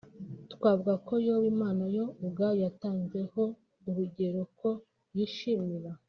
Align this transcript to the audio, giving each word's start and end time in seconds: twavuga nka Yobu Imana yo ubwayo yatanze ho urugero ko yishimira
twavuga 0.53 0.91
nka 1.01 1.15
Yobu 1.27 1.45
Imana 1.53 1.83
yo 1.95 2.05
ubwayo 2.23 2.57
yatanze 2.65 3.19
ho 3.31 3.43
urugero 3.89 4.41
ko 4.59 4.69
yishimira 5.17 5.89